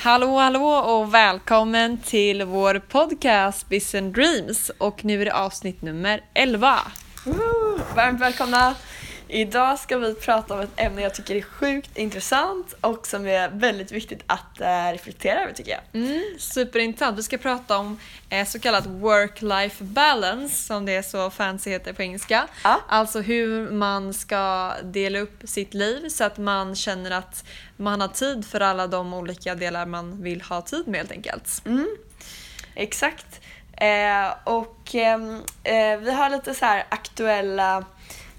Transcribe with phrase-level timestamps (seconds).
[0.00, 5.82] Hallå hallå och välkommen till vår podcast Biz and Dreams och nu är det avsnitt
[5.82, 6.78] nummer 11.
[7.24, 7.80] Woo!
[7.96, 8.74] Varmt välkomna!
[9.30, 13.48] Idag ska vi prata om ett ämne jag tycker är sjukt intressant och som är
[13.48, 15.80] väldigt viktigt att eh, reflektera över tycker jag.
[15.92, 17.18] Mm, superintressant.
[17.18, 21.92] Vi ska prata om eh, så kallat work-life balance som det är så fancy heter
[21.92, 22.48] på engelska.
[22.64, 22.80] Ja.
[22.88, 27.44] Alltså hur man ska dela upp sitt liv så att man känner att
[27.76, 31.62] man har tid för alla de olika delar man vill ha tid med helt enkelt.
[31.66, 31.96] Mm,
[32.74, 33.40] exakt.
[33.72, 37.84] Eh, och ehm, eh, vi har lite så här aktuella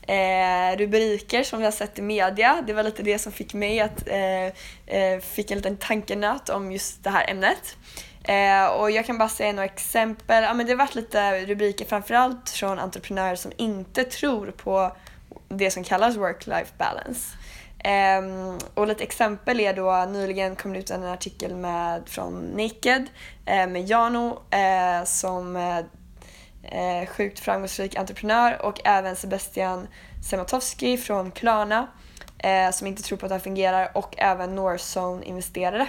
[0.09, 2.63] eh, rubriker som vi har sett i media.
[2.67, 4.45] Det var lite det som fick mig att eh,
[4.97, 7.77] eh, fick en liten tankenöt om just det här ämnet.
[8.23, 10.43] Eh, och jag kan bara säga några exempel.
[10.43, 14.95] Ja, men det har varit lite rubriker framförallt från entreprenörer som inte tror på
[15.49, 17.35] det som kallas work-life balance.
[18.19, 23.05] Um, och lite exempel är då nyligen kom det ut en artikel med, från Naked
[23.45, 25.79] eh, med Jano eh, som eh,
[26.71, 29.87] eh, sjukt framgångsrik entreprenör och även Sebastian
[30.29, 31.87] Sematowski från Klarna
[32.37, 35.87] eh, som inte tror på att det här fungerar och även Northzone-investerare.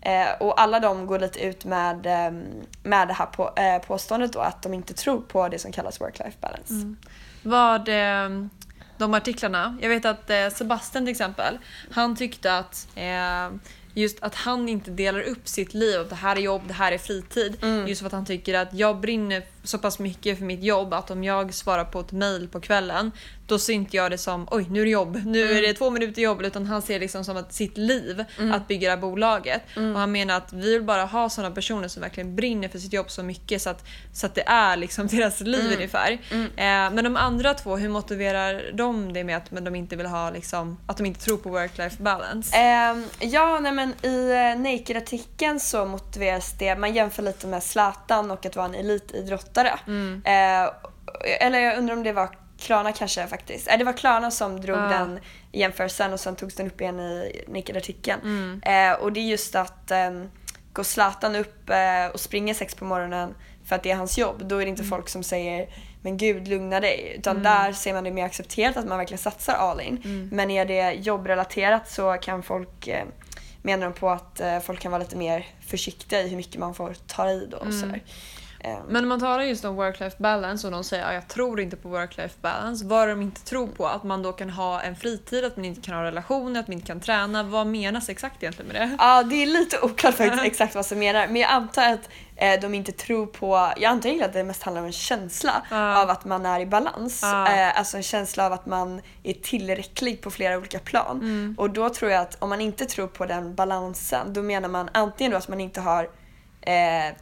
[0.00, 2.40] Eh, och alla de går lite ut med, eh,
[2.82, 6.00] med det här på, eh, påståendet då att de inte tror på det som kallas
[6.00, 6.72] work-life balance.
[6.72, 6.96] Mm.
[7.42, 8.46] Vad eh,
[8.98, 11.58] de artiklarna, jag vet att eh, Sebastian till exempel,
[11.90, 13.50] han tyckte att eh,
[13.96, 16.92] just att han inte delar upp sitt liv, att det här är jobb, det här
[16.92, 17.56] är fritid.
[17.62, 17.88] Mm.
[17.88, 21.10] Just för att han tycker att jag brinner så pass mycket för mitt jobb att
[21.10, 23.12] om jag svarar på ett mail på kvällen
[23.46, 25.56] då ser inte jag det som oj nu är det jobb, nu Mm.
[25.56, 28.88] är det två minuter jobb utan han ser liksom som att sitt liv att bygga
[28.88, 29.62] det här bolaget.
[29.76, 29.92] Mm.
[29.94, 32.92] Och han menar att vi vill bara ha sådana personer som verkligen brinner för sitt
[32.92, 35.74] jobb så mycket så att, så att det är liksom deras liv Mm.
[35.76, 36.12] ungefär.
[36.32, 40.06] Eh, men de andra två, hur motiverar de det med att men de inte vill
[40.06, 42.56] ha liksom, att de inte tror på work-life balance?
[42.56, 48.30] Ehm, ja, nej men i eh, Naked-artikeln så motiveras det, man jämför lite med Zlatan
[48.30, 49.78] och att vara en elitidrottare.
[49.86, 50.22] Mm.
[50.24, 50.70] Eh,
[51.40, 52.28] eller jag undrar om det var
[52.66, 53.68] Klarna kanske faktiskt.
[53.68, 54.82] Eh, det var Klarna som drog Ja.
[54.82, 55.20] den
[55.52, 58.20] jämförelsen och sen togs den upp igen i Naked-artikeln.
[58.22, 58.62] Mm.
[58.92, 60.30] Eh, och det är just att um,
[60.72, 63.34] går Zlatan upp eh, och springer sex på morgonen
[63.64, 64.90] för att det är hans jobb, då är det inte Mm.
[64.90, 65.68] folk som säger
[66.02, 67.14] men gud lugna dig.
[67.18, 70.02] Utan där ser man det mer accepterat att man verkligen satsar all in.
[70.04, 70.28] Mm.
[70.32, 73.04] Men är det jobbrelaterat så kan folk, eh,
[73.62, 76.74] menar de på att eh, folk kan vara lite mer försiktiga i hur mycket man
[76.74, 78.00] får ta i då och sådär.
[78.66, 81.60] Eh, Men om man talar just om work-life balance och de säger att jag tror
[81.60, 82.84] inte på work-life balance.
[82.84, 83.86] Vad de inte tror på?
[83.86, 86.72] Att man då kan ha en fritid, att man inte kan ha relationer, att man
[86.74, 87.42] inte kan träna.
[87.42, 88.96] Vad menas exakt egentligen med det?
[88.98, 91.26] Ja, det är lite oklart faktiskt exakt vad som menar.
[91.26, 93.72] Men jag antar att eh, de inte tror på...
[93.76, 96.02] Jag antar egentligen att det mest handlar om en känsla Ja.
[96.02, 97.20] av att man är i balans.
[97.22, 97.52] Ja.
[97.52, 101.16] Eh, alltså en känsla av att man är tillräcklig på flera olika plan.
[101.20, 101.54] Mm.
[101.58, 104.88] Och då tror jag att om man inte tror på den balansen, då menar man
[104.92, 106.04] antingen då att man inte har
[106.60, 107.14] eh,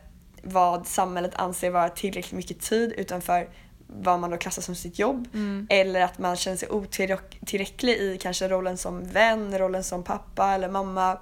[0.44, 3.48] vad samhället anser vara tillräckligt mycket tid utanför
[3.86, 5.28] vad man då klassar som sitt jobb.
[5.34, 5.66] Mm.
[5.70, 10.68] Eller att man känner sig otillräcklig i kanske rollen som vän, rollen som pappa eller
[10.68, 11.18] mamma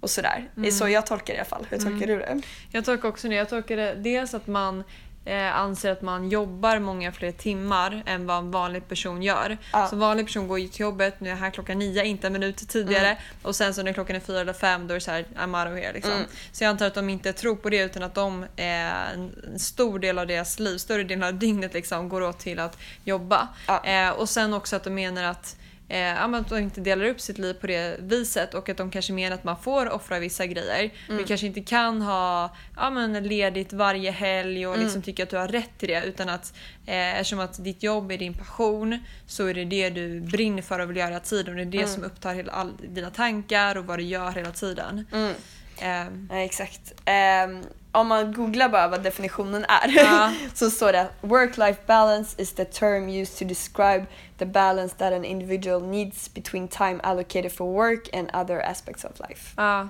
[0.00, 0.50] och sådär.
[0.54, 1.66] Det är så jag tolkar det i alla fall.
[1.70, 2.42] Hur tolkar du det?
[2.70, 3.34] Jag tolkar också det.
[3.34, 4.84] Jag tolkar det dels att man
[5.24, 9.58] eh, anser att man jobbar många fler timmar än vad en vanlig person gör.
[9.72, 9.86] Ja.
[9.86, 12.26] Så en vanlig person går ju till jobbet, nu är jag här klockan nio, inte
[12.26, 13.18] en minut tidigare.
[13.42, 15.64] Och sen så när klockan är fyra eller fem då är det så här, I'm
[15.64, 15.92] out of here.
[15.92, 16.12] Liksom.
[16.12, 16.26] Mm.
[16.52, 19.98] Så jag antar att de inte tror på det utan att de, eh, en stor
[19.98, 23.48] del av deras liv, större delen av dygnet liksom, går åt till att jobba.
[23.66, 23.84] Ja.
[23.84, 25.56] Eh, och sen också att de menar att
[25.92, 29.12] Eh, att de inte delar upp sitt liv på det viset och att de kanske
[29.12, 30.90] menar att man får offra vissa grejer.
[31.08, 31.18] Mm.
[31.18, 34.84] Du kanske inte kan ha ja, men ledigt varje helg och Mm.
[34.84, 36.54] liksom tycka att du har rätt till det utan att
[36.86, 40.78] eh, eftersom att ditt jobb är din passion så är det det du brinner för
[40.78, 41.88] och vill göra hela tiden och det är det Mm.
[41.94, 45.06] som upptar hela, all, dina tankar och vad du gör hela tiden.
[45.12, 45.34] Mm.
[45.78, 46.92] Eh, Ja, exakt.
[47.04, 50.32] Ehm, om man googlar bara vad definitionen är Ja.
[50.54, 54.06] så står det Work-life balance is the term used to describe
[54.38, 59.10] the balance that an individual needs between time allocated for work and other aspects of
[59.28, 59.54] life.
[59.56, 59.88] ja.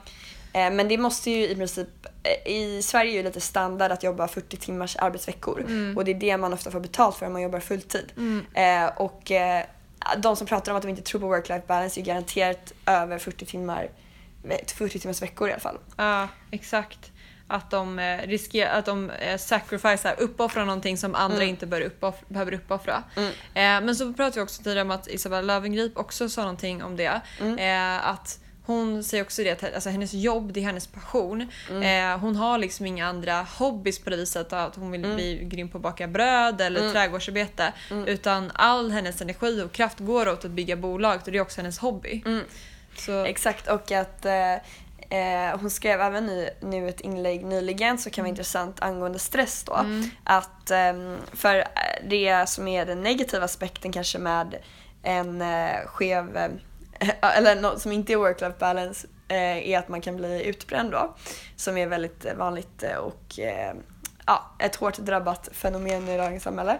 [0.54, 1.88] Eh, Men det måste ju i princip,
[2.22, 5.96] eh, i Sverige är ju lite standard att jobba 40 timmars arbetsveckor Mm.
[5.96, 8.12] och det är det man ofta får betalt för om man jobbar fulltid.
[8.16, 8.46] Mm.
[8.54, 9.32] Eh, och
[10.18, 13.46] de som pratar om att de inte tror på work-life balance är garanterat över 40
[13.46, 13.88] timmar
[14.66, 15.78] 40 timmars veckor i alla fall.
[15.96, 17.11] Ja, exakt.
[17.52, 21.48] Att de eh, riskerar att de eh, sacrificear, uppoffrar någonting som andra Mm.
[21.48, 23.02] inte bör uppoff behöver uppoffra.
[23.16, 23.28] Mm.
[23.30, 26.96] Eh, men så pratade vi också tidigare om att Isabella Löwengrip också sa någonting om
[26.96, 27.20] det.
[27.40, 27.58] Mm.
[27.58, 31.48] Eh, att hon säger också det att alltså, hennes jobb det är hennes passion.
[31.70, 32.12] Mm.
[32.14, 35.16] Eh, hon har liksom inga andra hobbys på det viset att hon vill Mm.
[35.16, 36.92] bli grym på att baka bröd eller Mm.
[36.92, 37.72] trädgårdsarbete.
[37.90, 38.04] Mm.
[38.08, 41.60] Utan all hennes energi och kraft går åt att bygga bolag och det är också
[41.60, 42.22] hennes hobby.
[42.96, 44.26] Så, Exakt och att
[45.12, 49.18] eh, eh, hon skrev även nu, nu ett inlägg nyligen som kan vara intressant angående
[49.18, 49.74] stress då.
[49.74, 50.04] Mm.
[50.24, 51.64] Att ehm, för
[52.08, 54.56] det som är den negativa aspekten kanske med
[55.02, 56.50] en eh, skev, eh,
[57.36, 61.14] eller något som inte är work-life balance eh, är att man kan bli utbränd då.
[61.56, 63.74] Som är väldigt eh, vanligt eh, och eh,
[64.26, 66.78] ja, ett hårt drabbat fenomen i dagens samhälle.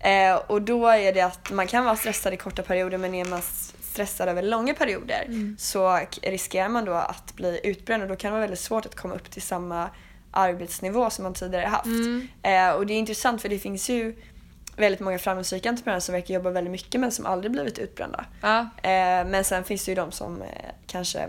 [0.00, 3.24] Eh, och då är det att man kan vara stressad i korta perioder men är
[3.24, 3.42] man
[3.90, 5.24] stressad över långa perioder
[5.58, 8.86] så k- riskerar man då att bli utbränd och då kan det vara väldigt svårt
[8.86, 9.90] att komma upp till samma
[10.30, 11.86] arbetsnivå som man tidigare haft.
[12.42, 14.16] Eh, och det är intressant för det finns ju
[14.76, 18.24] väldigt många framgångsrika entreprenörer som verkar jobba väldigt mycket men som aldrig blivit utbrända.
[18.42, 18.58] Ja.
[18.82, 20.48] Eh, men sen finns det ju de som eh,
[20.86, 21.28] kanske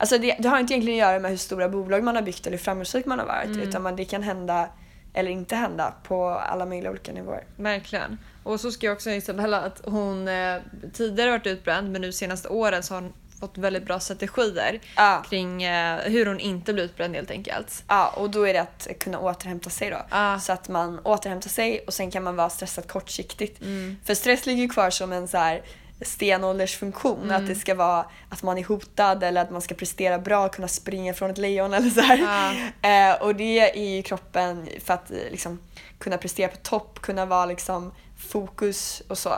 [0.00, 2.46] Alltså det, det har inte egentligen att göra med hur stora bolag man har byggt
[2.46, 4.68] eller hur framgångsrik man har varit utan man, det kan hända
[5.14, 7.44] eller inte hända på alla möjliga olika nivåer.
[7.56, 8.18] Verkligen.
[8.48, 10.56] Och så ska jag också säga Isabella att hon eh,
[10.92, 15.24] tidigare varit utbränd men nu senaste åren så har hon fått väldigt bra strategier Ja.
[15.30, 17.84] kring eh, hur hon inte blir utbränd helt enkelt.
[17.88, 19.96] Ja, och då är det att kunna återhämta sig då.
[20.10, 20.40] Ja.
[20.40, 23.58] Så att man återhämtar sig och sen kan man vara stressad kortsiktigt.
[24.04, 25.62] För stress ligger ju kvar som en så här
[26.00, 27.30] stenåldersfunktion.
[27.30, 30.68] Att det ska vara att man är hotad eller att man ska prestera bra, kunna
[30.68, 32.54] springa från ett lejon eller så här.
[32.82, 35.58] Eh, och det är ju kroppen för att eh, liksom,
[35.98, 39.32] kunna prestera på topp, kunna vara liksom fokus och så.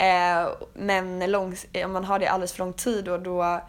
[0.00, 3.60] Eh, men långs- om man har det alldeles för lång tid då, då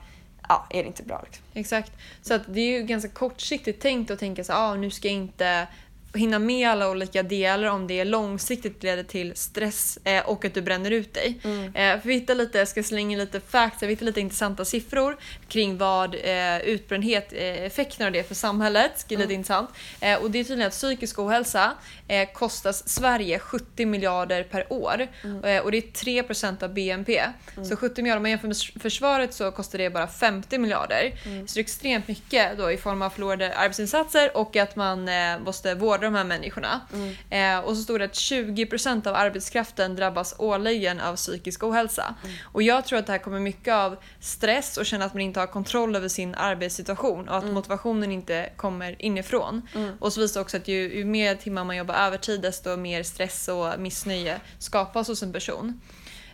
[0.49, 1.21] ja, är det inte bra.
[1.25, 1.43] Liksom.
[1.53, 1.91] Exakt.
[2.21, 5.15] Så att det är ju ganska kortsiktigt tänkt att tänka så ah, nu ska jag
[5.15, 5.67] inte
[6.13, 10.61] hinna med alla olika delar om det långsiktigt leder till stress eh, och att du
[10.61, 11.39] bränner ut dig.
[11.73, 15.17] Eh, för vi hittar lite, jag ska slänga lite facts, vi hittar lite intressanta siffror
[15.49, 19.05] kring vad eh, utbrändhet, eh, effekterna av det för samhället.
[19.07, 19.69] Det är lite intressant.
[20.01, 21.73] Eh, och det är tydligen att psykisk ohälsa
[22.07, 25.07] eh, kostas Sverige 70 miljarder per år.
[25.43, 27.23] Eh, och det är 3% av BNP.
[27.69, 31.11] Så 70 miljarder, om man jämför med försvaret så kostar det bara 50 miljarder.
[31.47, 35.39] Så det är extremt mycket då i form av förlorade arbetsinsatser och att man eh,
[35.39, 36.81] måste vårda de här människorna.
[37.29, 42.15] Eh, och så står det att 20% av arbetskraften drabbas årligen av psykisk ohälsa.
[42.43, 45.38] Och jag tror att det här kommer mycket av stress och känna att man inte
[45.39, 49.67] har kontroll över sin arbetssituation och att motivationen inte kommer inifrån.
[49.99, 53.03] Och så visar det också att ju, ju mer timmar man jobbar övertid desto mer
[53.03, 55.81] stress och missnöje skapas hos en person.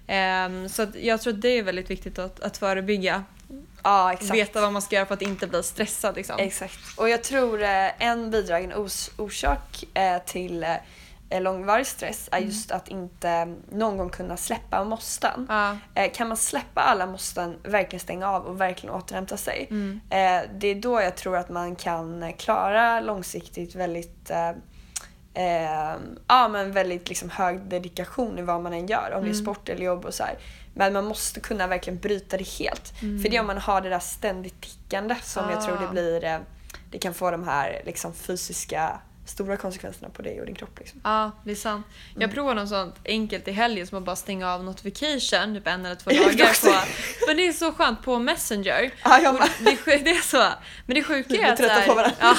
[0.08, 3.24] Ehm, så jag tror att det är väldigt viktigt att, att förebygga.
[3.84, 4.34] Ja, exakt.
[4.34, 6.16] Veta vad man ska göra för att inte bli stressad.
[6.16, 6.36] Liksom.
[6.40, 6.80] Exakt.
[6.98, 8.76] Och jag tror eh, en bidragande
[9.18, 10.76] orsak eh, till eh,
[11.30, 15.46] långvarig stress är just att inte någon gång kunna släppa måsten.
[15.50, 15.78] Ja.
[15.96, 19.68] Eh, kan man släppa alla måsten, verkligen stänga av och verkligen återhämta sig.
[20.10, 24.50] Eh, det är då jag tror att man kan klara långsiktigt väldigt eh,
[25.34, 25.96] eh,
[26.28, 29.14] ja, men väldigt liksom hög dedikation i vad man än gör.
[29.18, 30.38] Om det är sport eller jobb och så här.
[30.74, 32.94] Men man måste kunna verkligen bryta det helt.
[33.00, 35.92] För det är om man har det där ständigt tickande som jag tror det Ah.
[35.92, 36.38] blir eh,
[36.92, 40.80] det kan få de här liksom, fysiska stora konsekvenserna på dig och din kropp.
[40.80, 41.02] Liksom.
[41.04, 41.86] Ja, det är sant.
[42.14, 42.34] Jag Mm.
[42.36, 45.96] provade något sånt enkelt i helgen som att bara stänga av notification typ en eller
[45.96, 46.88] två dagar på.
[47.28, 48.92] Men det är så skönt på Messenger.
[49.04, 50.44] Ja, jag det, det är så.
[50.86, 51.60] Men det sjuka Vi är att...
[51.60, 52.16] här- på varandra.
[52.20, 52.36] Ja,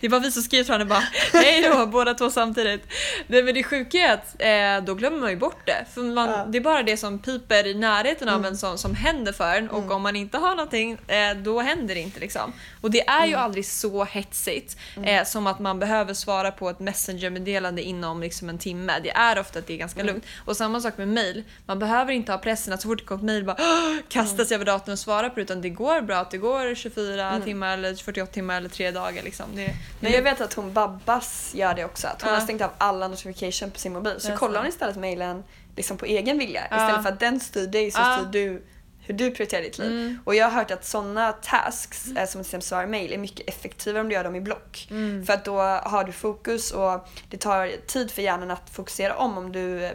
[0.00, 0.94] det är bara vi som skriver till varandra
[1.32, 2.82] bara hej då, båda två samtidigt.
[3.26, 4.34] Nej, men det sjuka är att
[4.80, 5.84] eh, då glömmer man ju bort det.
[5.94, 6.34] För man, Ja.
[6.36, 6.52] Mm.
[6.52, 9.70] Det är bara det som piper i närheten av en som, som händer för en
[9.70, 12.52] och om man inte har någonting eh, då händer det inte liksom.
[12.80, 13.44] Och det är ju Mm.
[13.44, 18.58] aldrig så hetsigt eh, som att man behöver svara på ett messengermeddelande inom liksom en
[18.58, 18.92] timme.
[19.02, 20.12] Det är ofta att det är ganska Mm.
[20.14, 20.24] lugnt.
[20.44, 21.44] Och samma sak med mail.
[21.66, 24.52] Man behöver inte ha pressen att så fort det kommer ett mail bara "Åh!" kastas
[24.52, 27.42] över datorn och svara på det utan det går bra att det går 24 Mm.
[27.42, 29.46] timmar eller 48 timmar eller tre dagar liksom.
[29.54, 32.06] Det, Men jag vet att hon Babbas gör det också.
[32.08, 32.36] Att hon Ja.
[32.38, 34.14] har stängt av alla notification på sin mobil.
[34.18, 35.44] Så kollar hon istället mejlen
[35.76, 36.62] liksom på egen vilja.
[36.70, 36.76] Ja.
[36.86, 38.62] Istället för att den styr dig så styr du
[39.10, 39.90] hur du prioriterar ditt liv.
[39.90, 40.18] Mm.
[40.24, 43.48] Och jag har hört att sådana tasks eh, som till exempel svara mejl är mycket
[43.48, 44.88] effektivare om du gör dem i block.
[44.90, 45.26] Mm.
[45.26, 49.38] För att då har du fokus och det tar tid för hjärnan att fokusera om
[49.38, 49.92] om du eh,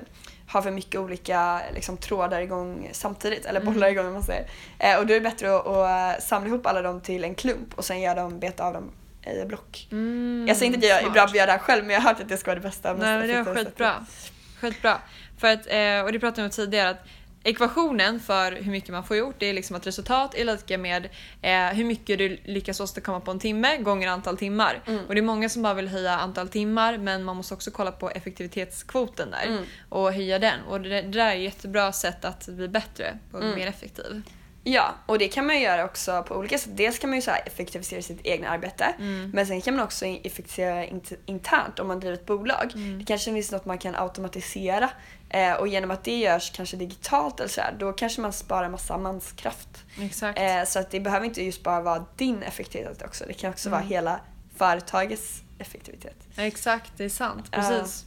[0.47, 4.49] har för mycket olika liksom, trådar igång samtidigt, eller bollar igång om man säger.
[4.79, 7.35] Eh, och då är det bättre att, att eh, samla ihop alla dem till en
[7.35, 8.91] klump och sen göra dem, beta av dem
[9.43, 9.87] i block.
[9.91, 11.93] Mm, Jag säger inte att jag är bra på att göra det här själv men
[11.93, 12.93] jag har hört att det ska vara det bästa.
[12.93, 14.05] Nej men det var skitbra.
[14.61, 14.97] Skitbra.
[15.37, 17.07] För att, eh, och det pratade vi om tidigare, att
[17.45, 21.09] ekvationen för hur mycket man får gjort det är liksom att resultat är lika med
[21.41, 24.81] eh, hur mycket du lyckas åstadkomma på en timme gånger antal timmar.
[24.87, 25.05] Mm.
[25.05, 27.91] Och det är många som bara vill höja antal timmar men man måste också kolla
[27.91, 29.63] på effektivitetskvoten där Mm.
[29.89, 30.61] och höja den.
[30.69, 33.55] Och det, det där är ett jättebra sätt att bli bättre och Mm.
[33.55, 34.21] mer effektiv.
[34.67, 36.77] Ja, och det kan man ju göra också på olika sätt.
[36.77, 39.29] Dels kan man ju så effektivisera sitt egna arbete, Mm.
[39.33, 42.71] men sen kan man också effektivisera int- internt om man driver ett bolag.
[42.75, 42.99] Mm.
[42.99, 44.89] Det kanske finns något man kan automatisera
[45.35, 48.69] eh, och genom att det görs kanske digitalt eller så här, då kanske man sparar
[48.69, 49.69] massa manskraft.
[50.35, 53.69] Eh, så att det behöver inte just bara vara din effektivitet också, det kan också
[53.69, 53.79] Mm.
[53.79, 54.19] vara hela
[54.55, 56.15] företagets effektivitet.
[56.35, 57.45] Exakt, det är sant.
[57.51, 57.57] Ja.
[57.57, 58.05] Precis.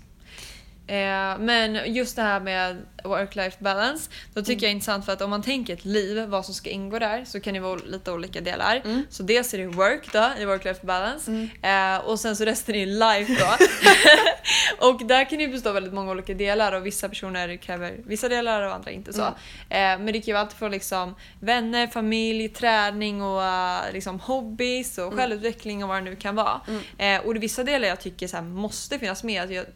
[0.89, 4.63] Eh, men just det här med work-life balance, då tycker Mm.
[4.63, 7.25] jag är intressant för att om man tänker ett liv, vad som ska ingå där,
[7.25, 8.83] så kan det vara lite olika delar.
[8.85, 9.07] Mm.
[9.11, 12.87] Så dels är det work då, i work-life balance, eh, och sen så resten är
[12.87, 13.65] life då.
[14.89, 18.29] och där kan det bestå av väldigt många olika delar och vissa personer kräver vissa
[18.29, 19.23] delar och andra inte så.
[19.23, 19.35] Mm.
[20.01, 24.21] Eh, men det kan ju vara allt från liksom vänner, familj, träning och eh, liksom
[24.21, 26.61] hobbies och självutveckling och vad det nu kan vara.
[26.99, 29.43] Eh, och det är vissa delar jag tycker så här, måste finnas med.
[29.43, 29.67] Att jag,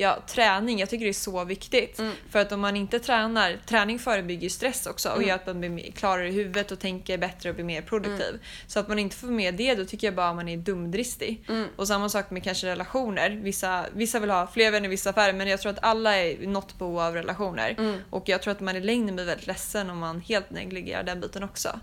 [0.00, 2.00] Ja, träning, jag tycker det är så viktigt.
[2.30, 5.92] För att om man inte tränar, träning förebygger stress också och gör att man blir
[5.92, 8.40] klarare i huvudet och tänker bättre och blir mer produktiv.
[8.66, 11.44] Så att man inte får med det, då tycker jag bara man är dumdristig.
[11.76, 13.30] Och samma sak med kanske relationer.
[13.30, 16.78] Vissa, vissa vill ha fler vänner, vissa färre, men jag tror att alla är något
[16.78, 18.00] behov av relationer.
[18.10, 21.20] Och jag tror att man i längden blir väldigt ledsen om man helt negligerar den
[21.20, 21.80] biten också.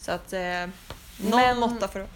[0.00, 0.40] Så att eh,
[1.20, 2.06] någon Men- måtta för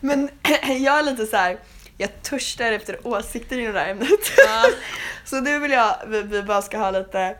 [0.00, 0.30] Men
[0.82, 1.58] jag är lite så här.
[2.00, 4.32] Jag törstar efter åsikter i det här ämnet.
[4.36, 4.64] Ja.
[5.24, 7.36] Så nu vill jag vi, vi bara ska ha lite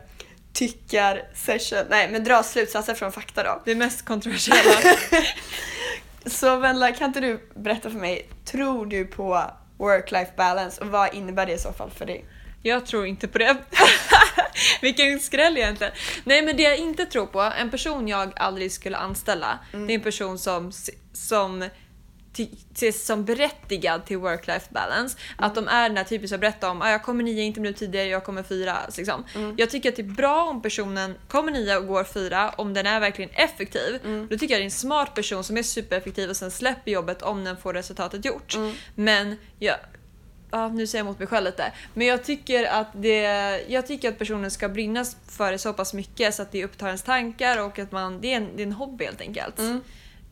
[0.53, 1.85] tyckar-session.
[1.89, 3.61] Nej, men dra slutsatser från fakta då.
[3.65, 4.95] Det mest kontroversiella.
[6.25, 9.43] Så Vendela, kan inte du berätta för mig, tror du på
[9.77, 12.25] work-life balance och vad innebär det i så fall för dig?
[12.63, 13.57] Jag tror inte på det.
[14.81, 15.93] Vilken skräll egentligen.
[16.23, 19.95] Nej men det jag inte tror på, en person jag aldrig skulle anställa, det är
[19.95, 20.71] en person som,
[21.13, 21.69] som
[22.73, 25.17] ses som berättigad till work-life balance.
[25.35, 27.79] Att de är den här typen som berättar om ah, jag kommer nio, inte minuter
[27.79, 28.77] tidigare, jag kommer fyra.
[28.97, 29.25] Liksom.
[29.57, 32.85] Jag tycker att det är bra om personen kommer nio och går fyra, om den
[32.85, 33.99] är verkligen effektiv.
[34.29, 37.21] Då tycker jag det är en smart person som är supereffektiv och sen släpper jobbet
[37.21, 38.57] om den får resultatet gjort.
[38.95, 39.75] Men jag,
[40.53, 41.71] Ja, nu säger jag emot mig själv lite.
[41.93, 43.21] Men jag tycker att det,
[43.67, 46.87] jag tycker att personen ska brinna för det så pass mycket så att det upptar
[46.87, 49.59] ens tankar och att man, det är en, det är en hobby helt enkelt.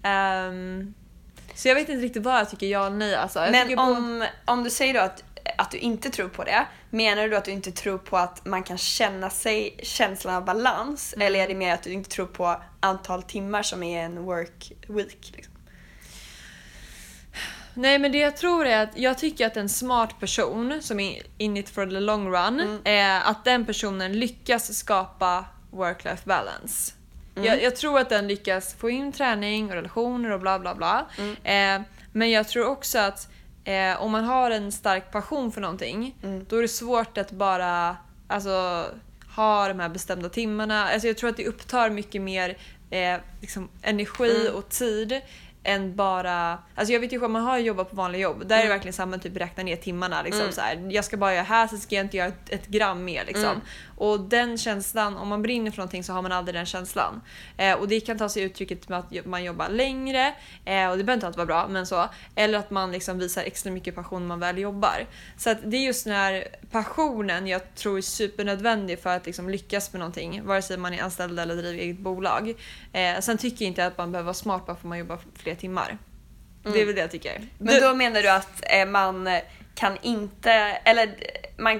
[0.03, 0.93] Ehm,
[1.61, 3.15] så jag vet inte riktigt vad jag tycker ja eller nej.
[3.15, 5.23] Alltså, jag Men på- om, om du säger då att,
[5.57, 8.45] att du inte tror på det, menar du då att du inte tror på att
[8.45, 11.13] man kan känna sig känslan av balans?
[11.13, 11.27] Mm.
[11.27, 14.71] Eller är det mer att du inte tror på antal timmar som är en work
[14.87, 15.31] week?
[15.35, 15.53] Liksom?
[17.73, 21.21] Nej men det jag tror är att jag tycker att en smart person som är
[21.37, 22.81] in it for the long run, Mm.
[22.83, 26.93] är att den personen lyckas skapa work-life balance.
[27.39, 27.53] Mm.
[27.53, 31.05] Jag, jag tror att den lyckas få in träning och relationer och bla bla bla.
[31.17, 31.81] Mm.
[31.81, 33.27] Eh, men jag tror också att
[33.63, 36.45] eh, om man har en stark passion för någonting, Mm.
[36.49, 38.85] då är det svårt att bara alltså,
[39.35, 40.89] ha de här bestämda timmarna.
[40.89, 42.57] Alltså, jag tror att det upptar mycket mer
[42.89, 44.55] eh, liksom, energi Mm.
[44.55, 45.21] och tid
[45.69, 46.57] än bara...
[46.75, 48.47] Alltså jag vet ju själv, man har jobbat på vanliga jobb.
[48.47, 48.67] Där är Mm.
[48.69, 50.21] det verkligen samma typ räkna ner timmarna.
[50.21, 52.67] Liksom, så här, jag ska bara göra här, sen ska jag inte göra ett, ett
[52.67, 53.25] gram mer.
[53.25, 53.43] Liksom.
[53.45, 53.61] Mm.
[53.97, 57.21] Och den känslan, om man brinner för någonting så har man aldrig den känslan.
[57.57, 60.33] Eh, och det kan ta sig uttrycket med att man jobbar längre,
[60.65, 62.09] eh, och det behöver inte alltid vara bra, men så.
[62.35, 65.05] Eller att man liksom visar extra mycket passion när man väl jobbar.
[65.37, 69.93] Så det är just den här passionen jag tror är supernödvändig för att liksom lyckas
[69.93, 70.45] med någonting.
[70.45, 72.53] Vare sig man är anställd eller driver eget bolag.
[72.93, 75.19] Eh, sen tycker jag inte att man behöver vara smart bara för att man jobbar
[75.35, 75.97] fler timmar.
[76.63, 77.41] Det är väl det jag tycker.
[77.57, 79.41] Men Du- då menar du att eh, man eh,
[79.75, 80.51] kan inte,
[80.83, 81.13] eller eh,
[81.57, 81.79] man,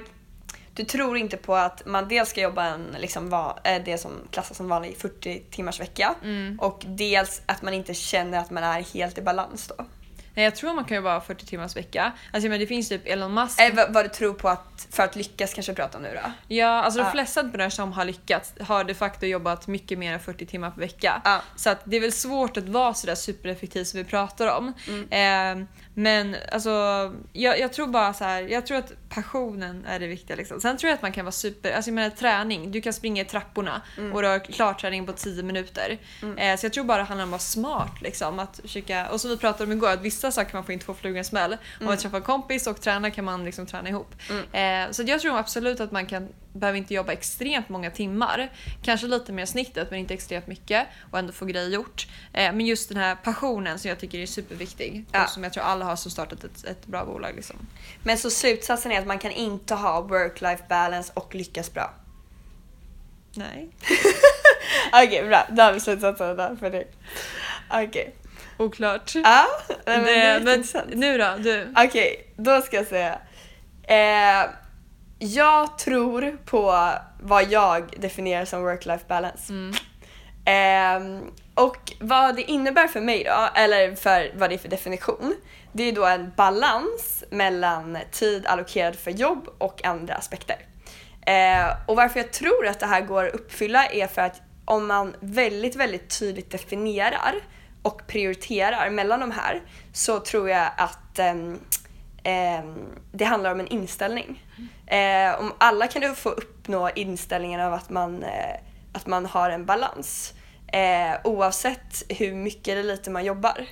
[0.74, 4.58] du tror inte på att man dels ska jobba en, liksom, va, det som klassas
[4.58, 6.60] som vanlig 40 timmars vecka Mm.
[6.60, 9.86] och dels att man inte känner att man är helt i balans då?
[10.39, 12.12] Nej, jag tror man kan jobba 40 timmars vecka.
[12.34, 13.60] Alltså, men det finns typ Elon Musk.
[13.62, 16.31] Eller vad, vad du tror på att, för att lyckas kanske prata om nu då?
[16.55, 17.12] Ja, alltså de Ja.
[17.12, 20.79] flesta entreprenörer som har lyckats har de facto jobbat mycket mer än 40 timmar per
[20.79, 21.22] vecka.
[21.25, 21.41] Ja.
[21.55, 24.74] Så att det är väl svårt att vara sådär supereffektiv som vi pratar om.
[25.10, 26.69] Eh, men alltså,
[27.34, 30.36] jag, jag tror bara så här, jag tror att passionen är det viktiga.
[30.38, 30.62] Liksom.
[30.62, 33.22] Sen tror jag att man kan vara super, alltså jag menar träning, du kan springa
[33.22, 33.81] i trapporna
[34.13, 35.98] och du har klart träning på 10 minuter.
[36.38, 38.01] Eh, så jag tror bara det handlar om att vara smart.
[38.01, 41.08] Liksom, att försöka, och som vi pratade om igår, att vissa saker man får inte
[41.10, 41.58] i en smäll.
[41.80, 44.16] Om man träffar en kompis och tränar kan man liksom träna ihop.
[44.52, 48.50] Eh, så jag tror absolut att man kan, behöver inte jobba extremt många timmar.
[48.84, 52.08] Kanske lite mer snittet men inte extremt mycket och ändå få grejer gjort.
[52.34, 55.24] Eh, men just den här passionen som jag tycker är superviktig Ja.
[55.24, 57.36] och som jag tror alla har som startat ett, ett bra bolag.
[57.36, 57.56] Liksom.
[58.04, 61.94] Men så slutsatsen är att man kan inte ha work-life balance och lyckas bra?
[63.34, 63.70] Nej.
[64.94, 65.48] Okej, bra.
[65.50, 66.88] Då har vi slutsatsen där för dig.
[67.70, 68.16] Okej.
[68.60, 69.16] Oklart.
[69.16, 69.46] Ja,
[69.86, 70.63] men det men
[71.00, 71.74] nu då, du.
[71.78, 73.20] Okej, då ska jag säga.
[73.84, 74.50] Eh,
[75.20, 79.54] jag tror på vad jag definierar som work-life balance.
[79.54, 79.74] Mm.
[80.46, 85.36] Ehm, och vad det innebär för mig då, eller för vad det är för definition,
[85.72, 90.58] det är då en balans mellan tid allokerad för jobb och andra aspekter.
[91.25, 94.88] Eh, och varför jag tror att det här går att uppfylla är för att om
[94.88, 97.36] man väldigt, väldigt tydligt definierar
[97.82, 99.62] och prioriterar mellan de här
[99.94, 101.60] så tror jag att ehm,
[102.24, 102.76] ehm,
[103.12, 104.44] det handlar om en inställning.
[104.88, 108.56] Eh, om alla kan du få uppnå inställningen av att man, eh,
[108.94, 110.34] att man har en balans.
[110.68, 113.66] Eh, oavsett hur mycket eller lite man jobbar.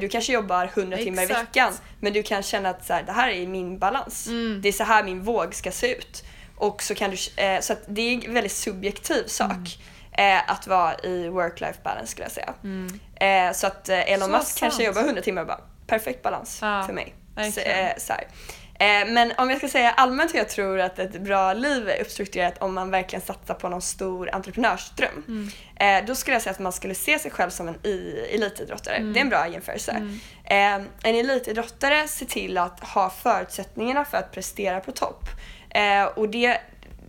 [0.00, 1.40] Du kanske jobbar 100 timmar i Exakt.
[1.42, 4.26] veckan men du kan känna att så här, det här är min balans.
[4.26, 4.60] Mm.
[4.62, 6.24] Det är så här min våg ska se ut.
[6.56, 7.16] Och så kan du,
[7.60, 9.64] så det är en väldigt subjektiv sak Mm.
[10.12, 12.54] Eh, att vara i work-life balance skulle jag säga.
[13.14, 14.86] Eh, så att eh, Elon Så Musk kanske sant.
[14.86, 17.14] jobbar 100 timmar och bara perfekt balans Ja, för mig.
[17.54, 18.12] Så, eh, så
[19.06, 22.62] men om jag ska säga allmänt hur jag tror att ett bra liv är uppstrukturerat
[22.62, 25.24] om man verkligen satsar på någon stor entreprenörsdröm.
[25.28, 26.06] Mm.
[26.06, 27.78] Då skulle jag säga att man skulle se sig själv som en
[28.30, 28.94] elitidrottare.
[28.94, 29.12] Mm.
[29.12, 29.92] Det är en bra jämförelse.
[30.44, 35.24] Eh, en elitidrottare ser till att ha förutsättningarna för att prestera på topp.
[36.14, 36.60] Och, det,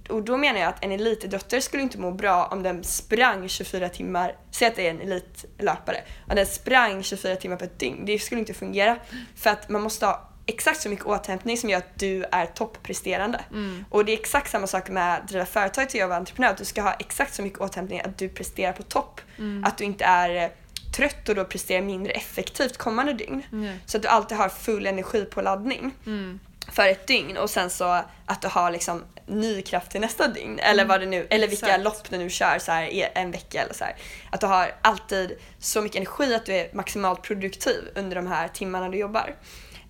[0.10, 3.90] och då menar jag att en elitidrottare skulle inte må bra om den sprang 24
[3.90, 5.98] timmar, säg att det är en elitlöpare,
[6.30, 8.06] om den sprang 24 timmar på ett dygn.
[8.06, 8.98] Det skulle inte fungera.
[9.36, 13.42] För att man måste ha exakt så mycket återhämtning som gör att du är toppresterande.
[13.52, 13.86] Mm.
[13.90, 16.56] Och det är exakt samma sak med att driva företag till att vara entreprenör.
[16.58, 19.22] Du ska ha exakt så mycket återhämtning att du presterar på topp.
[19.38, 19.64] Mm.
[19.64, 20.50] Att du inte är eh,
[20.96, 23.44] trött och då presterar mindre effektivt kommande dygn.
[23.52, 23.78] Mm.
[23.86, 26.40] Så att du alltid har full energipåladdning Mm.
[26.72, 30.60] För ett dygn och sen så att du har liksom ny kraft till nästa dygn.
[30.60, 31.84] Eller vad det nu, eller vilka Exakt.
[31.84, 33.96] lopp du nu kör så här, en vecka eller så här.
[34.32, 38.48] Att du har alltid så mycket energi att du är maximalt produktiv under de här
[38.48, 39.36] timmarna du jobbar.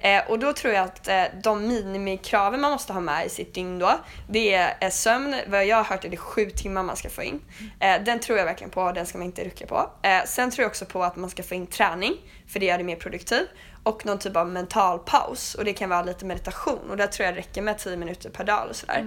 [0.03, 3.53] Eh, och då tror jag att eh, de minimikraven man måste ha med i sitt
[3.53, 3.99] dygn då,
[4.29, 7.23] det är eh, sömn, vad jag har hört är det sju timmar man ska få
[7.23, 7.41] in.
[7.79, 9.89] Eh, den tror jag verkligen på, den ska man inte rucka på.
[10.01, 12.13] Eh, sen tror jag också på att man ska få in träning,
[12.47, 13.47] för det gör dig mer produktiv.
[13.83, 16.89] Och någon typ av mental paus, och det kan vara lite meditation.
[16.89, 18.99] Och där tror jag räcker med 10 minuter per dag och sådär.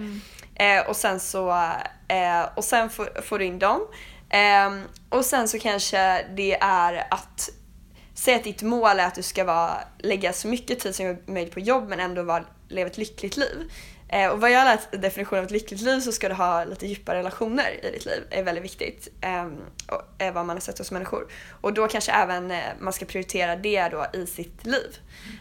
[0.54, 1.50] Eh, och sen så,
[2.08, 3.80] eh, och sen får, får du in dem.
[4.30, 7.50] Ehm, och sen så kanske det är att
[8.18, 11.54] Säg att ditt mål är att du ska vara, lägga så mycket tid som möjligt
[11.54, 13.72] på jobb men ändå vara, leva ett lyckligt liv.
[14.08, 16.64] Eh, och vad jag har lärt definitionen av ett lyckligt liv så ska du ha
[16.64, 18.22] lite djupare relationer i ditt liv.
[18.30, 19.08] är väldigt viktigt.
[19.20, 19.46] Eh,
[19.86, 21.26] och, eh, vad man har sett hos människor.
[21.60, 24.96] Och då kanske även eh, man ska prioritera det då i sitt liv.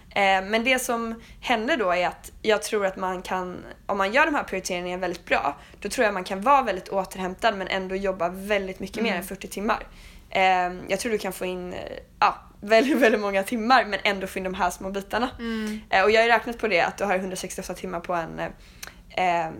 [0.09, 4.13] Eh, men det som händer då är att jag tror att man kan, om man
[4.13, 7.67] gör de här prioriteringarna väldigt bra, då tror jag man kan vara väldigt återhämtad men
[7.67, 9.87] ändå jobba väldigt mycket mer än 40 timmar.
[10.35, 11.79] Eh, jag tror du kan få in eh,
[12.19, 15.29] ja, väldigt, väldigt många timmar men ändå få in de här små bitarna.
[15.39, 15.81] Mm.
[15.89, 19.45] Eh, och jag har räknat på det att du har 168 timmar på en, eh,
[19.45, 19.51] eh,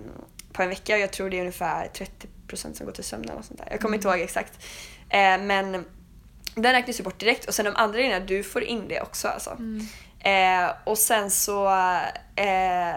[0.53, 1.89] på en vecka och jag tror det är ungefär
[2.47, 3.67] 30% som går till sömn eller sånt där.
[3.71, 4.65] Jag kommer inte ihåg exakt.
[5.39, 5.85] Men
[6.55, 9.27] den räknas ju bort direkt och sen de andra grejerna, du får in det också
[9.27, 9.57] alltså.
[10.19, 11.67] Eh, och sen så
[12.35, 12.95] eh,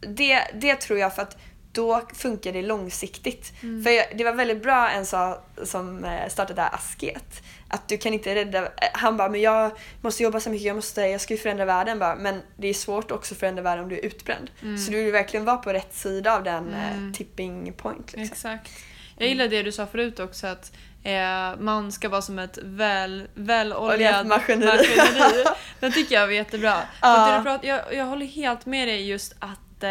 [0.00, 1.36] det, det tror jag för att
[1.72, 3.52] då funkar det långsiktigt.
[3.60, 7.42] För jag, det var väldigt bra en sa som eh, startade Asket.
[7.68, 10.76] Att du kan inte rädda, eh, han bara men jag måste jobba så mycket, jag,
[10.76, 12.16] måste, jag ska ju förändra världen bara.
[12.16, 14.50] Men det är svårt också att förändra världen om du är utbränd.
[14.60, 18.12] Så du vill verkligen vara på rätt sida av den eh, tipping point.
[18.12, 18.22] Liksom.
[18.22, 18.70] Exakt.
[19.18, 23.28] Jag gillar det du sa förut också att eh, man ska vara som ett väl,
[23.34, 24.96] väloljat Oljat maskineri.
[24.96, 25.44] maskineri.
[25.80, 26.76] Den tycker jag var jättebra.
[27.02, 27.36] Ja.
[27.36, 29.90] Det pratar, jag, jag håller helt med dig just att, eh,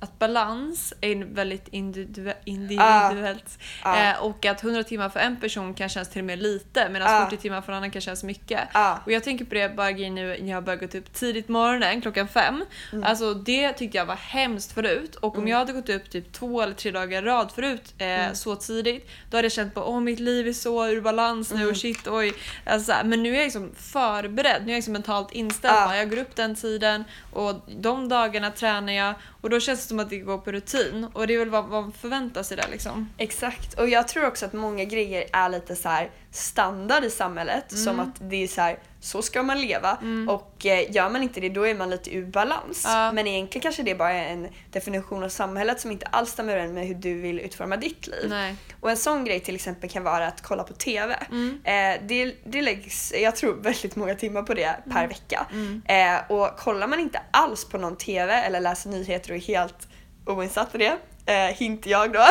[0.00, 3.58] att balans är väldigt individu- individuellt.
[3.84, 4.10] Ja.
[4.10, 7.12] Eh, och att 100 timmar för en person kan kännas till och med lite medan
[7.14, 7.24] Ja.
[7.30, 8.60] 40 timmar för en annan kan kännas mycket.
[8.74, 8.98] Ja.
[9.06, 12.00] Och jag tänker på det bara nu när jag har börjat gå upp tidigt morgonen
[12.02, 12.64] klockan fem.
[12.92, 13.04] Mm.
[13.04, 16.62] Alltså det tyckte jag var hemskt förut och om jag hade gått upp typ två
[16.62, 18.34] eller tre dagar i rad förut eh, Mm.
[18.34, 21.56] så tidigt då hade jag känt på åh mitt liv är så ur balans nu
[21.56, 21.68] Mm.
[21.70, 22.32] och shit oj.
[22.66, 25.88] Alltså, men nu är jag liksom förberedd, nu är jag liksom mentalt inställd.
[25.88, 29.88] På, Jag går upp den tiden och de dagarna tränar jag och då känns det
[29.88, 32.68] som att det går på rutin och det är väl vad man förväntar sig där
[32.70, 33.08] liksom.
[33.18, 37.72] Exakt, och jag tror också att många grejer är lite så här standard i samhället.
[37.72, 37.84] Mm.
[37.84, 39.98] Som att det är så här, så ska man leva.
[40.28, 42.82] Och eh, gör man inte det då är man lite ur balans.
[42.86, 43.12] Ja.
[43.12, 46.72] Men egentligen kanske det bara är en definition av samhället som inte alls stämmer överens
[46.74, 48.26] med hur du vill utforma ditt liv.
[48.28, 48.54] Nej.
[48.80, 51.16] Och en sån grej till exempel kan vara att kolla på TV.
[51.30, 51.60] Mm.
[51.64, 54.96] Eh, det, det läggs, jag tror, väldigt många timmar på det Mm.
[54.96, 55.46] per vecka.
[55.84, 59.88] Eh, och kollar man inte alls på någon TV eller läser nyheter och är helt
[60.26, 60.96] oinsatt i det,
[61.32, 62.24] eh, hint jag då,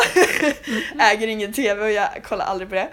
[1.00, 2.88] äger ingen TV och jag kollar aldrig på det.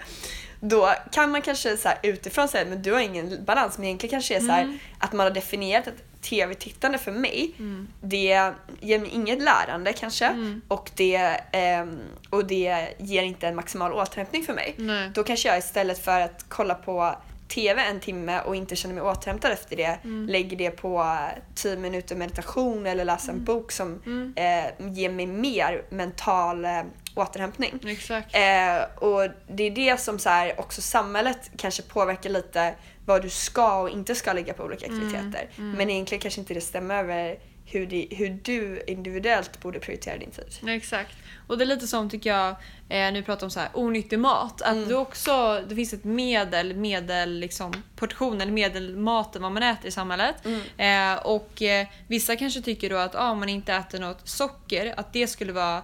[0.60, 3.78] Då kan man kanske så här utifrån säga men du har ingen balans.
[3.78, 7.54] Men egentligen kanske det är så här, att man har definierat att tv-tittande för mig,
[8.00, 11.98] det ger mig inget lärande kanske och, det, ehm,
[12.30, 14.74] och det ger inte en maximal återhämtning för mig.
[14.78, 15.10] Nej.
[15.14, 17.14] Då kanske jag istället för att kolla på
[17.48, 21.16] TV en timme och inte känna mig återhämtad efter det lägger det på
[21.54, 24.02] 10 minuter meditation eller läsa en bok som
[24.36, 26.82] eh, ger mig mer mental eh,
[27.14, 27.78] återhämtning.
[27.86, 28.34] Exakt.
[28.36, 32.74] Eh, och det är det som så här, också samhället kanske påverkar lite
[33.06, 35.48] vad du ska och inte ska lägga på olika aktiviteter.
[35.56, 40.30] Men egentligen kanske inte det stämmer över hur, det, hur du individuellt borde prioritera din
[40.30, 40.68] tid.
[40.68, 41.16] Exakt.
[41.46, 42.48] Och det är lite som tycker jag,
[42.88, 44.88] eh, nu pratar om så här onyttig mat, att Mm.
[44.88, 49.90] du också, det finns ett medel, medel liksom, portion eller medelmaten vad man äter i
[49.90, 50.34] samhället.
[50.44, 51.16] Mm.
[51.16, 54.94] Eh, och eh, vissa kanske tycker då att ah, om man inte äter något socker,
[54.96, 55.82] att det skulle vara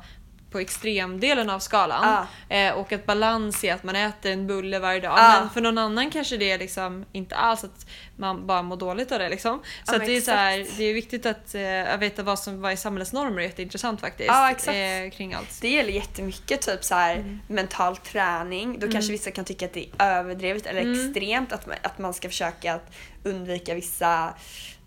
[0.57, 2.27] på extremdelen av skalan.
[2.49, 5.15] Eh, och att balans är att man äter en bulle varje dag.
[5.19, 5.41] Ja.
[5.41, 9.13] Men för någon annan kanske det är liksom inte alls att man bara mår dåligt
[9.13, 9.29] av det.
[9.29, 9.63] Liksom.
[9.85, 12.73] Så men det, är så här, det är viktigt att eh, veta vad som vad
[12.73, 13.37] är samhällets normer.
[13.37, 14.31] Det är jätteintressant faktiskt.
[14.69, 15.59] Eh, kring allt.
[15.61, 17.41] Det gäller jättemycket typ så här Mm.
[17.49, 18.79] mental träning.
[18.79, 21.09] Då kanske vissa kan tycka att det är överdrivet eller Mm.
[21.09, 22.91] extremt att man, att man ska försöka att
[23.25, 24.35] undvika vissa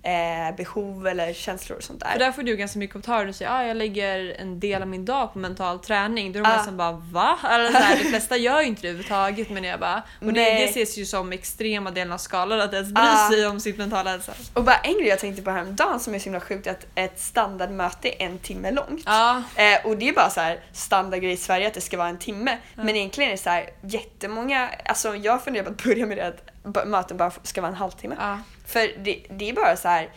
[0.04, 2.12] eh, behov eller känslor och sånt där.
[2.12, 3.26] För där får du ganska mycket kommentarer.
[3.26, 6.32] Du säger att ah, jag lägger en del av min dag på mental träning.
[6.32, 6.64] Då är de Ja.
[6.64, 7.40] som bara va?
[7.52, 9.50] Eller så här, de flesta gör ju inte det överhuvudtaget.
[9.50, 12.92] Men jag bara, och det, det ses ju som extrema delen av skalan att ens
[12.94, 13.30] bry Ja.
[13.32, 14.32] sig om sitt mentala hälsa.
[14.54, 16.86] Och bara en grej jag tänkte på häromdagen som är så himla sjukt är att
[16.96, 19.04] ett standardmöte är en timme långt.
[19.06, 22.08] Ja, Eh, och det är bara så här standardgrej i Sverige att det ska vara
[22.10, 22.58] en timme.
[22.76, 26.28] Men egentligen är det så här jättemånga, alltså jag funderar på att börja med det
[26.28, 26.50] att
[26.86, 28.16] möten bara ska vara en halvtimme.
[28.20, 28.40] ja.
[28.66, 30.10] För det, det är bara så här.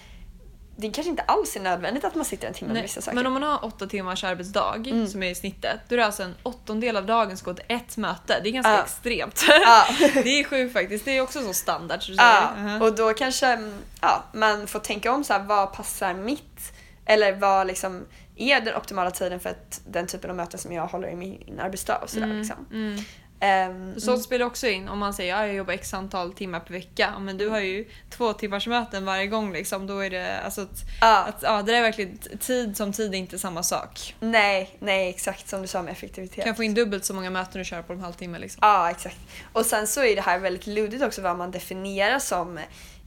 [0.77, 3.15] det kanske inte alls är nödvändigt att man sitter en timme med vissa saker.
[3.17, 5.07] men om man har åtta timmars arbetsdag Mm.
[5.07, 7.65] som är i snittet, då är det alltså en åttondel av dagen som går till
[7.69, 8.41] ett möte.
[8.43, 8.83] Det är ganska Ja.
[8.83, 9.45] extremt.
[9.49, 9.85] Ja.
[10.15, 11.05] det är sjukt faktiskt.
[11.05, 12.03] Det är också så standard.
[12.03, 12.13] Så.
[12.17, 12.83] Ja, Mhm.
[12.83, 16.73] och då kanske mm, ja, man får tänka om så här, vad passar mitt
[17.07, 20.87] eller vad liksom är den optimala tiden för att den typen av möten som jag
[20.87, 22.27] håller i min arbetsdag och sådär.
[22.27, 22.67] Liksom.
[22.73, 22.99] Mm.
[23.45, 26.73] Ehm, Så spelar också in om man säger att jag jobbar x antal timmar per
[26.73, 27.11] vecka.
[27.13, 29.87] Ja, Men du har ju två timmars möten varje gång liksom.
[29.87, 33.19] Då är det alltså att, ja, att ja, det är verkligen tid som tid är
[33.19, 34.15] inte samma sak.
[34.21, 36.45] nej, nej exakt som du sa med Du effektivitet.
[36.45, 38.59] kan få in dubbelt så många möten du kör på en halvtimme liksom.
[38.63, 39.19] Ja, exakt.
[39.53, 42.59] Och sen så är det här väldigt luddigt också vad man definierar som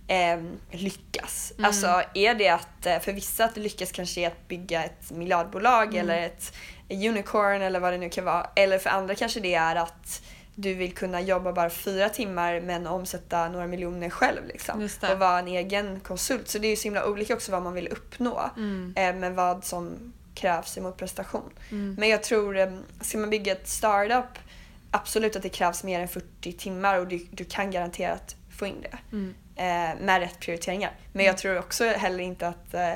[0.07, 1.53] ehm, lyckas.
[1.57, 1.65] Mm.
[1.65, 5.87] Alltså är det att, eh, för vissa att lyckas kanske är att bygga ett miljardbolag
[5.87, 5.99] Mm.
[6.09, 6.53] eller ett
[6.89, 8.49] unicorn eller vad det nu kan vara.
[8.55, 10.21] Eller för andra kanske det är att
[10.55, 14.89] du vill kunna jobba bara fyra timmar men omsätta några miljoner själv liksom.
[15.11, 16.47] Och vara en egen konsult.
[16.47, 18.49] Så det är ju så himla olika också vad man vill uppnå.
[18.57, 18.93] Mm.
[18.97, 21.49] Eh, men vad som krävs emot prestation.
[21.71, 21.95] Mm.
[21.99, 24.39] Men jag tror, eh, ska man bygga ett startup,
[24.91, 28.81] absolut att det krävs mer än 40 timmar och du, du kan garanterat få in
[28.81, 28.97] det.
[29.11, 29.35] Mm.
[29.55, 30.91] Eh, med rätt prioriteringar.
[31.13, 32.93] Men jag tror också heller inte att, eh,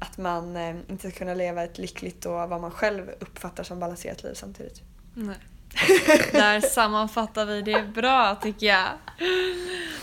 [0.00, 3.78] att man eh, inte ska kunna leva ett lyckligt och vad man själv uppfattar som
[3.78, 4.82] balanserat liv samtidigt.
[5.14, 5.36] Nej.
[6.32, 8.88] Där sammanfattar vi det bra tycker jag.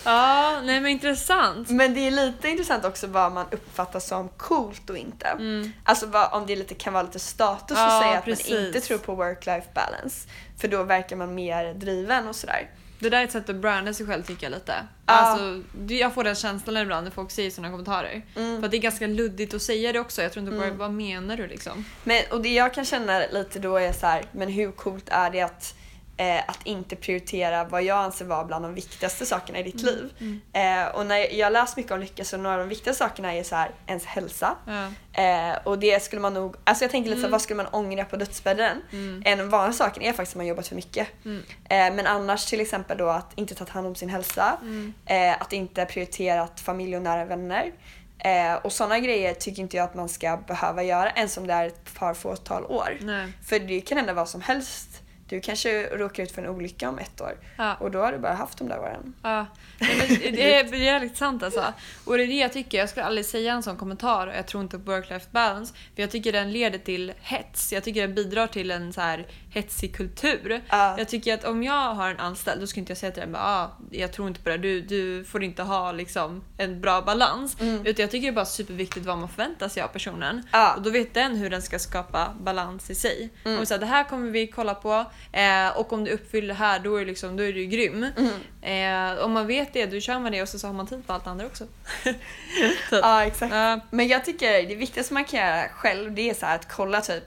[0.04, 1.70] Ja, nej men intressant.
[1.70, 5.28] Men det är lite intressant också vad man uppfattar som coolt och inte.
[5.28, 5.72] Mm.
[5.84, 8.52] Alltså vad, om det lite, kan vara lite status Ja, att säga att precis.
[8.52, 10.28] man inte tror på work-life balance.
[10.58, 12.70] För då verkar man mer driven och sådär.
[13.00, 14.74] Det där är ett sätt att branda sig själv tycker jag lite.
[15.06, 15.14] Ja.
[15.14, 15.62] Alltså,
[15.94, 18.22] jag får den känslan ibland när folk säger sådana kommentarer.
[18.36, 18.60] Mm.
[18.60, 20.22] För att det är ganska luddigt att säga det också.
[20.22, 20.78] Jag tror inte bara, Mm.
[20.78, 21.86] vad menar du liksom?
[22.04, 25.30] Men, och det jag kan känna lite då är så här, men hur coolt är
[25.32, 25.74] det att,
[26.18, 30.14] eh, att inte prioritera vad jag anser vara bland de viktigaste sakerna i ditt liv?
[30.54, 33.44] Eh, och när jag läst mycket om lycka så några av de viktigaste sakerna är
[33.44, 34.56] så här, ens hälsa.
[34.68, 34.88] Ja.
[35.24, 37.32] Eh, och det skulle man nog, alltså jag tänker lite så Mm.
[37.32, 38.82] vad skulle man ångra på dödsbädden?
[38.92, 39.22] Mm.
[39.26, 41.08] En vanlig sak är faktiskt att man jobbat för mycket.
[41.26, 41.44] Mm.
[41.70, 44.94] Eh, men annars till exempel då att inte ta hand om sin hälsa, Mm.
[45.06, 47.72] eh, att inte prioritera familj och nära vänner.
[48.20, 51.54] Eh, och sådana grejer tycker inte jag att man ska behöva göra ens om det
[51.54, 52.98] är ett par fåtal år.
[53.02, 53.28] Nej.
[53.46, 54.97] För det kan hända vad som helst.
[55.30, 57.76] Du kanske råkar ut för en olycka om ett år Ja.
[57.76, 59.14] och då har du bara haft de där åren.
[59.24, 59.46] Ja,
[59.80, 61.74] det är jävligt sant alltså.
[62.06, 64.64] Och det är det jag tycker, jag skulle aldrig säga en sån kommentar jag tror
[64.64, 65.74] inte på work-life balance.
[65.96, 67.74] För jag tycker den leder till hets.
[67.74, 70.62] Jag tycker den bidrar till en så här hetsig kultur.
[70.70, 70.96] Ja.
[70.98, 73.32] Jag tycker att om jag har en anställd då ska inte jag säga till den
[73.32, 77.02] bara, ah, jag tror inte på det, du, du får inte ha liksom en bra
[77.02, 77.58] balans.
[77.62, 77.86] Mm.
[77.86, 80.44] Utan jag tycker det är bara superviktigt vad man förväntar sig av personen.
[80.52, 80.74] Ja.
[80.76, 83.30] Och då vet den hur den ska skapa balans i sig.
[83.46, 83.60] Mm.
[83.60, 86.54] Och så här, det här kommer vi kolla på eh, och om du uppfyller det
[86.54, 88.06] här då är, det liksom, då är du grym.
[88.18, 89.18] Mm.
[89.18, 91.08] Eh, om man vet det, då kör man det och så, så har man tid
[91.08, 91.64] på allt andra också.
[92.92, 93.54] Ja, exakt.
[93.54, 97.02] ja, Men jag tycker det viktigaste man kan göra själv det är så att kolla
[97.02, 97.24] typ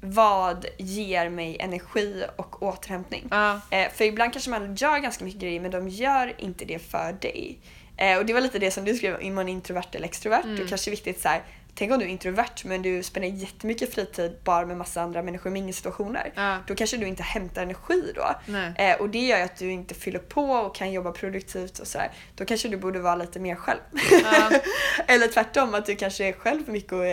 [0.00, 3.28] vad ger mig energi och återhämtning?
[3.30, 3.60] Ja.
[3.70, 7.12] Eh, för ibland kanske man gör ganska mycket grejer men de gör inte det för
[7.12, 7.58] dig.
[7.96, 10.44] Eh, och det var lite det som du skrev, är man introvert eller extrovert?
[10.44, 10.56] Mm.
[10.56, 11.42] Det kanske är viktigt så här,
[11.74, 15.56] tänk om du är introvert men du spenderar jättemycket fritid bara med massa andra människor
[15.56, 16.32] i situationer.
[16.34, 16.58] Ja.
[16.66, 18.52] Då kanske du inte hämtar energi då.
[18.82, 21.86] Eh, och det gör ju att du inte fyller på och kan jobba produktivt och
[21.86, 22.10] sådär.
[22.34, 23.80] Då kanske du borde vara lite mer själv.
[24.10, 24.50] Ja.
[25.06, 27.06] Eller tvärtom, att du kanske är själv mycket och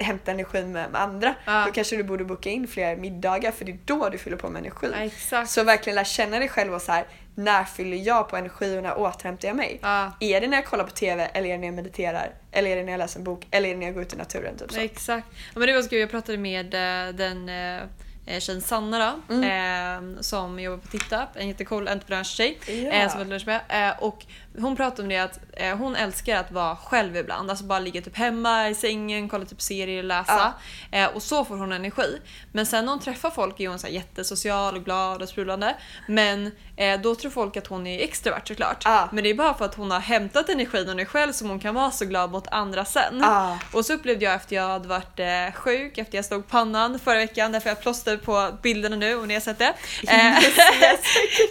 [0.00, 1.34] eh, hämtar energi med, med andra.
[1.44, 1.64] Ja.
[1.66, 4.48] Då kanske du borde boka in fler middagar för det är då du fyller på
[4.48, 4.86] med energi.
[4.92, 5.50] Ja, exakt.
[5.50, 7.04] Så verkligen lära känna dig själv och så här,
[7.34, 9.78] när fyller jag på energi och när återhämtar jag mig?
[9.82, 10.12] Ja.
[10.20, 12.30] Är det när jag kollar på TV eller är det när jag mediterar?
[12.52, 13.46] Eller är det när jag läser en bok?
[13.50, 14.56] Eller är det när jag går ut i naturen?
[14.58, 14.80] Typ så.
[14.80, 15.26] Exakt.
[15.54, 17.82] Ja, men det var så kul, jag pratade med eh, den eh,
[18.26, 20.14] eh, tjejen Sanna då, Mm.
[20.16, 22.58] eh, som jobbar på TittUp, en jättecool entreprenörstjej.
[22.66, 22.72] Ja.
[22.72, 23.60] Eh, som jag lunch med.
[23.68, 24.24] Eh, och
[24.60, 27.50] hon pratade om det att eh, hon älskar att vara själv ibland.
[27.50, 30.54] Alltså bara ligga typ hemma i sängen, kolla typ serier, läsa.
[30.90, 32.20] Eh, och så får hon energi.
[32.52, 35.76] Men sen när hon träffar folk är hon så här jättesocial och glad och sprudlande.
[36.08, 38.82] Men eh, då tror folk att hon är extrovert såklart.
[38.84, 39.08] Ja.
[39.12, 41.60] Men det är bara för att hon har hämtat energin och är själv som hon
[41.60, 43.18] kan vara så glad mot andra sen.
[43.20, 43.58] Ja.
[43.72, 47.18] Och så upplevde jag efter jag hade varit eh, sjuk, efter jag slog pannan förra
[47.18, 49.74] veckan, därför jag plåster på bilderna nu och ni har sett det.
[50.08, 50.34] Eh,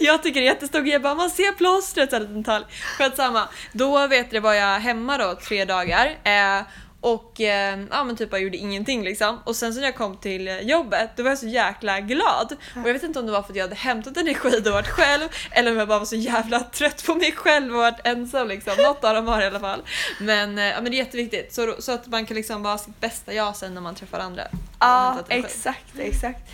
[0.00, 2.64] jag tycker det är jättestor grej, jag bara man ser plåstret, så här liten detalj.
[2.96, 3.48] Skitsamma.
[3.72, 6.18] Då vet du var jag hemma då tre dagar.
[6.24, 6.62] Eh,
[7.00, 9.38] och eh, ja men typ jag gjorde ingenting liksom.
[9.44, 12.52] Och sen så när jag kom till jobbet då var jag så jäkla glad.
[12.52, 14.88] Och jag vet inte om det var för att jag hade hämtat energi och varit
[14.88, 18.48] själv eller om jag bara var så jävla trött på mig själv och varit ensam
[18.48, 18.72] liksom.
[18.82, 19.82] Något av dem var i alla fall.
[20.20, 23.00] Men, eh, ja, men det är jätteviktigt så, så att man kan liksom vara sitt
[23.00, 24.42] bästa jag sen när man träffar andra.
[24.80, 25.46] Ja, energi.
[25.46, 26.50] exakt, exakt.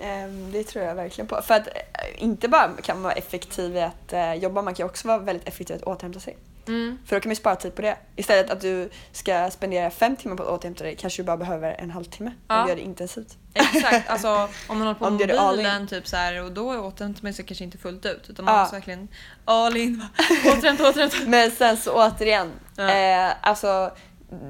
[0.00, 1.42] Ehm, det tror jag verkligen på.
[1.42, 1.72] För att eh,
[2.16, 5.48] inte bara kan man vara effektiv i att eh, jobba, man kan också vara väldigt
[5.48, 6.36] effektiv i att återhämta sig.
[6.68, 6.98] Mm.
[7.06, 7.96] För då kan man ju spara tid på det.
[8.16, 11.76] Istället att du ska spendera fem timmar på att återhämta dig kanske du bara behöver
[11.78, 12.56] en halvtimme Ja.
[12.60, 13.36] om du gör det intensivt.
[13.54, 14.28] Exakt, alltså
[14.68, 17.64] om man håller på med mobilen typ så här, och då återhämtar man sig kanske
[17.64, 18.60] inte fullt ut utan man Ja.
[18.60, 19.08] måste verkligen
[19.44, 20.04] all in.
[20.46, 21.16] Återhämta, återhämta.
[21.26, 22.90] Men sen så återigen, Ja.
[22.90, 23.90] eh, alltså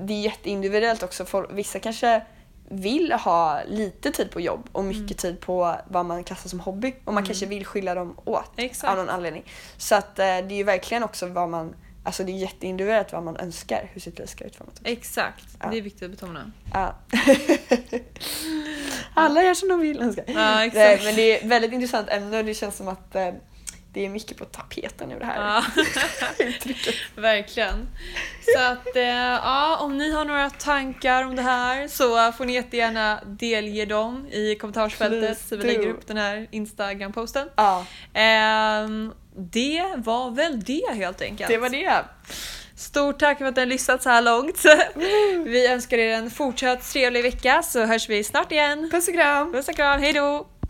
[0.04, 1.24] det är jätteindividuellt också.
[1.24, 2.22] Folk, vissa kanske
[2.70, 5.35] vill ha lite tid på jobb och mycket Mm.
[5.35, 8.90] tid på vad man klassar som hobby och man kanske vill skilja dem åt Exakt.
[8.90, 9.44] av någon anledning.
[9.76, 11.74] Så att eh, det är ju verkligen också vad man,
[12.05, 14.74] alltså det är jätteindividuellt vad man önskar hur sitt liv ska utformas.
[14.85, 15.68] Exakt, Ja.
[15.70, 16.52] det är viktigt att betona.
[16.74, 16.94] Ja.
[19.14, 20.00] Alla gör som de vill.
[20.02, 20.24] önskar.
[20.26, 21.05] Ja, exakt.
[21.05, 23.29] Men det är ett väldigt intressant ämne och det känns som att eh,
[23.96, 25.64] det är mycket på tapeten nu det här
[26.38, 26.94] uttrycket.
[27.14, 27.88] verkligen.
[28.54, 32.52] Så att eh, ja, om ni har några tankar om det här så får ni
[32.54, 37.48] jättegärna delge dem i kommentarsfältet så vi lägger upp den här Instagram-posten.
[37.56, 41.50] Ja, Ehm, det var väl det helt enkelt.
[41.50, 42.04] det var det.
[42.76, 44.64] Stort tack för att ni har lyssnat så här långt.
[45.44, 48.88] Vi önskar er en fortsatt trevlig vecka så hörs vi snart igen.
[48.90, 49.52] Puss och kram!
[49.52, 50.46] Puss och kram, hejdå!